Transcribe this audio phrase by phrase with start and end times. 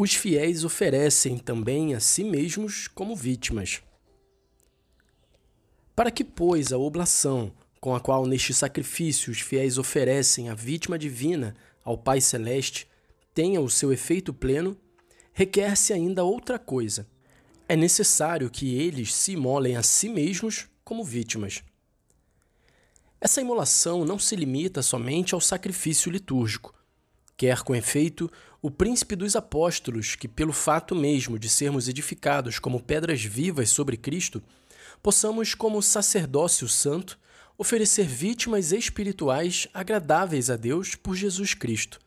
[0.00, 3.82] Os fiéis oferecem também a si mesmos como vítimas.
[5.96, 10.96] Para que, pois, a oblação, com a qual neste sacrifício os fiéis oferecem a vítima
[10.96, 12.86] divina ao Pai Celeste,
[13.34, 14.76] tenha o seu efeito pleno,
[15.32, 17.04] requer-se ainda outra coisa.
[17.68, 21.64] É necessário que eles se imolem a si mesmos como vítimas.
[23.20, 26.72] Essa imolação não se limita somente ao sacrifício litúrgico,
[27.38, 28.28] Quer, com efeito,
[28.60, 33.96] o príncipe dos apóstolos, que, pelo fato mesmo de sermos edificados como pedras vivas sobre
[33.96, 34.42] Cristo,
[35.00, 37.16] possamos, como sacerdócio santo,
[37.56, 42.00] oferecer vítimas espirituais agradáveis a Deus por Jesus Cristo.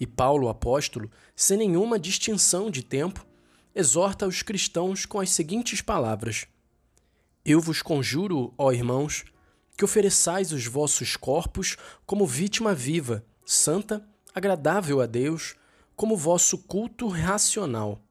[0.00, 3.24] E Paulo, apóstolo, sem nenhuma distinção de tempo,
[3.72, 6.48] exorta os cristãos com as seguintes palavras:
[7.44, 9.24] Eu vos conjuro, ó irmãos,
[9.76, 14.04] que ofereçais os vossos corpos como vítima viva, santa
[14.34, 15.54] agradável a Deus,
[15.94, 18.02] como vosso culto racional.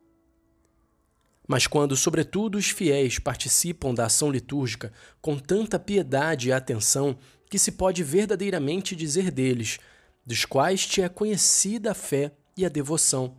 [1.48, 7.18] Mas quando, sobretudo, os fiéis participam da ação litúrgica com tanta piedade e atenção
[7.50, 9.80] que se pode verdadeiramente dizer deles,
[10.26, 13.36] dos quais te é conhecida a fé e a devoção,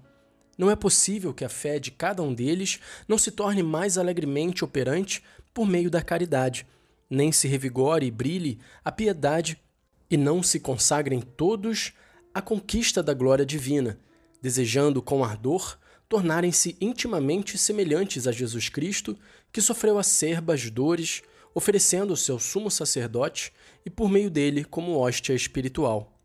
[0.59, 4.65] não é possível que a fé de cada um deles não se torne mais alegremente
[4.65, 5.23] operante
[5.55, 6.67] por meio da caridade,
[7.09, 9.61] nem se revigore e brilhe a piedade
[10.11, 11.95] e não se consagrem todos
[12.35, 13.99] a conquista da glória divina,
[14.41, 15.79] desejando com ardor
[16.13, 19.19] tornarem-se intimamente semelhantes a Jesus Cristo,
[19.51, 21.23] que sofreu acerbas dores,
[21.55, 23.51] oferecendo o seu sumo sacerdote
[23.83, 26.21] e por meio dele como hóstia espiritual.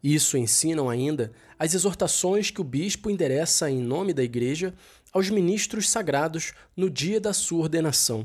[0.00, 4.72] Isso ensinam ainda as exortações que o bispo endereça em nome da Igreja
[5.12, 8.24] aos ministros sagrados no dia da sua ordenação.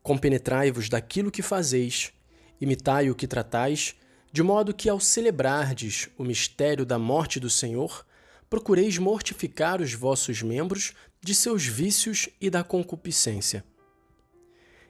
[0.00, 2.12] Compenetrai-vos daquilo que fazeis,
[2.60, 3.96] imitai o que tratais,
[4.32, 8.06] de modo que, ao celebrardes o mistério da morte do Senhor,
[8.48, 13.64] procureis mortificar os vossos membros de seus vícios e da concupiscência.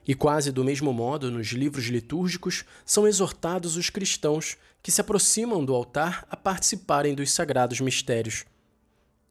[0.07, 5.63] E quase do mesmo modo, nos livros litúrgicos, são exortados os cristãos que se aproximam
[5.63, 8.45] do altar a participarem dos sagrados mistérios.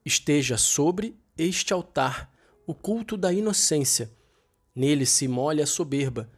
[0.04, 2.32] Esteja sobre este altar
[2.66, 4.10] o culto da inocência.
[4.74, 6.30] Nele se molhe a soberba,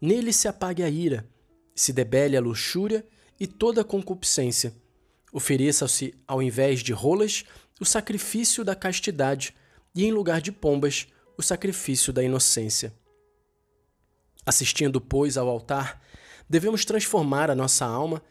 [0.00, 1.26] nele se apague a ira,
[1.74, 3.06] se debele a luxúria
[3.38, 4.74] e toda concupiscência.
[5.32, 7.44] Ofereça-se, ao invés de rolas,
[7.80, 9.54] o sacrifício da castidade,
[9.94, 12.92] e em lugar de pombas, o sacrifício da inocência.
[14.44, 16.02] Assistindo, pois, ao altar,
[16.48, 18.22] devemos transformar a nossa alma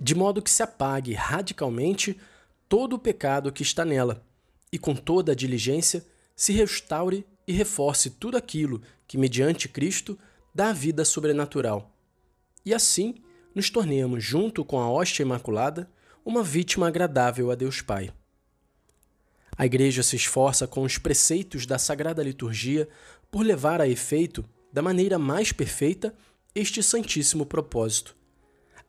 [0.00, 2.18] de modo que se apague radicalmente
[2.68, 4.24] todo o pecado que está nela,
[4.72, 10.18] e com toda a diligência se restaure e reforce tudo aquilo que, mediante Cristo,
[10.54, 11.94] dá vida sobrenatural.
[12.64, 13.14] E assim,
[13.56, 15.90] nos tornemos, junto com a hóstia imaculada,
[16.22, 18.12] uma vítima agradável a Deus Pai.
[19.56, 22.86] A Igreja se esforça com os preceitos da Sagrada Liturgia
[23.30, 26.14] por levar a efeito, da maneira mais perfeita,
[26.54, 28.14] este santíssimo propósito.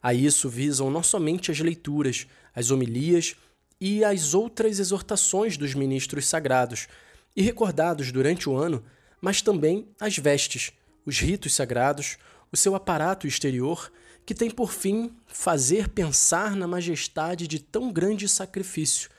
[0.03, 3.37] A isso visam não somente as leituras, as homilias
[3.79, 6.89] e as outras exortações dos ministros sagrados,
[7.33, 8.83] e recordados durante o ano,
[9.21, 10.73] mas também as vestes,
[11.05, 12.17] os ritos sagrados,
[12.51, 13.89] o seu aparato exterior
[14.27, 19.09] que tem por fim fazer pensar na majestade de tão grande sacrifício,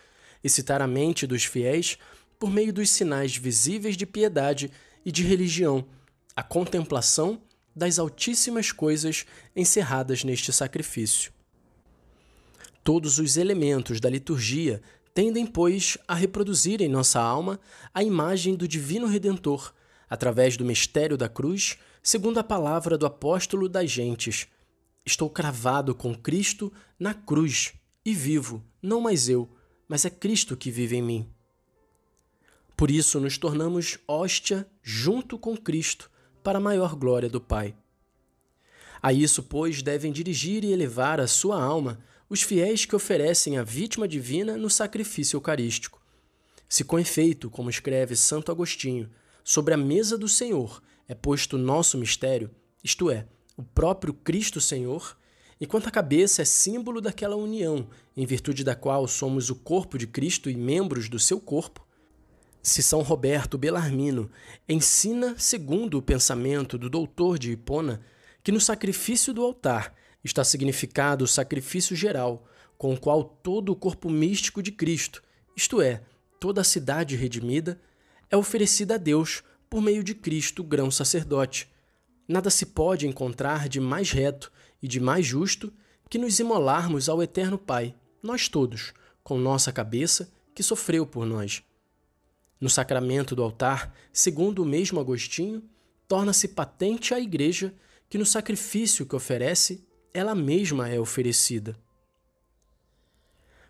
[0.44, 1.96] excitar a mente dos fiéis
[2.38, 4.70] por meio dos sinais visíveis de piedade
[5.06, 5.86] e de religião,
[6.36, 7.40] a contemplação
[7.74, 9.24] das altíssimas coisas
[9.56, 11.32] encerradas neste sacrifício.
[12.84, 14.82] Todos os elementos da liturgia
[15.14, 17.58] tendem, pois, a reproduzir em nossa alma
[17.94, 19.72] a imagem do Divino Redentor,
[20.06, 24.48] através do mistério da cruz, segundo a palavra do apóstolo das gentes
[25.08, 27.72] Estou cravado com Cristo na cruz
[28.04, 29.48] e vivo, não mais eu,
[29.88, 31.28] mas é Cristo que vive em mim.
[32.76, 36.10] Por isso nos tornamos hóstia junto com Cristo,
[36.44, 37.74] para a maior glória do Pai.
[39.00, 41.98] A isso, pois, devem dirigir e elevar a sua alma
[42.28, 46.02] os fiéis que oferecem a vítima divina no sacrifício eucarístico.
[46.68, 49.08] Se com efeito, como escreve Santo Agostinho,
[49.42, 52.50] sobre a mesa do Senhor é posto nosso mistério,
[52.84, 53.26] isto é,
[53.58, 55.18] o próprio Cristo Senhor,
[55.60, 60.06] enquanto a cabeça é símbolo daquela união em virtude da qual somos o corpo de
[60.06, 61.84] Cristo e membros do seu corpo,
[62.62, 64.30] se São Roberto Bellarmino
[64.68, 68.00] ensina, segundo o pensamento do doutor de Hipona,
[68.44, 72.46] que no sacrifício do altar está significado o sacrifício geral,
[72.76, 75.20] com o qual todo o corpo místico de Cristo,
[75.56, 76.02] isto é,
[76.38, 77.80] toda a cidade redimida,
[78.30, 81.68] é oferecida a Deus por meio de Cristo, grão sacerdote,
[82.28, 84.52] Nada se pode encontrar de mais reto
[84.82, 85.72] e de mais justo
[86.10, 88.92] que nos imolarmos ao Eterno Pai, nós todos,
[89.24, 91.62] com nossa cabeça, que sofreu por nós.
[92.60, 95.62] No sacramento do altar, segundo o mesmo Agostinho,
[96.06, 97.74] torna-se patente à Igreja
[98.10, 101.78] que no sacrifício que oferece, ela mesma é oferecida.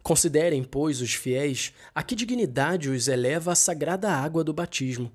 [0.03, 5.13] Considerem, pois, os fiéis a que dignidade os eleva a sagrada água do batismo.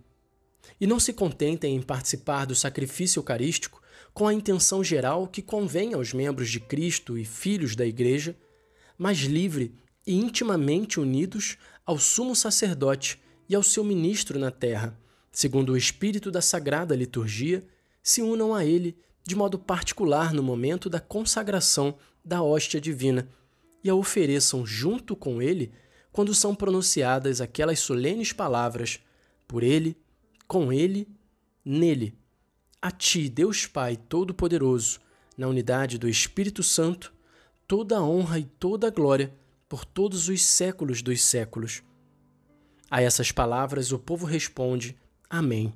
[0.80, 3.81] E não se contentem em participar do sacrifício eucarístico
[4.13, 8.36] com a intenção geral que convém aos membros de Cristo e filhos da Igreja,
[8.98, 9.74] mas livre
[10.06, 14.98] e intimamente unidos ao sumo sacerdote e ao seu ministro na terra,
[15.31, 17.63] segundo o espírito da sagrada liturgia,
[18.01, 18.95] se unam a ele
[19.25, 23.27] de modo particular no momento da consagração da hóstia divina
[23.83, 25.71] e a ofereçam junto com ele
[26.12, 29.00] quando são pronunciadas aquelas solenes palavras:
[29.48, 29.98] por ele,
[30.53, 31.07] com ele,
[31.65, 32.15] nele.
[32.79, 35.00] A ti, Deus Pai Todo-Poderoso,
[35.35, 37.11] na unidade do Espírito Santo,
[37.67, 39.33] toda a honra e toda a glória
[39.67, 41.81] por todos os séculos dos séculos.
[42.88, 44.95] A essas palavras o povo responde:
[45.27, 45.73] Amém.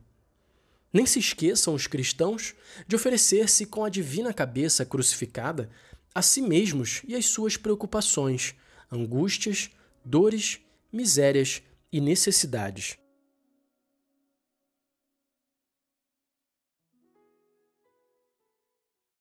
[0.93, 2.53] Nem se esqueçam os cristãos
[2.87, 5.71] de oferecer-se com a divina cabeça crucificada
[6.13, 8.53] a si mesmos e as suas preocupações,
[8.91, 9.71] angústias,
[10.05, 10.59] dores,
[10.93, 12.99] misérias e necessidades.